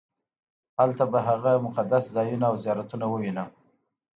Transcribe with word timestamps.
هلته 0.79 1.03
به 1.11 1.19
هغه 1.27 1.51
مقدس 1.65 2.03
ځایونه 2.15 2.45
او 2.51 2.55
زیارتونه 2.63 3.05
ووېنم. 3.07 3.49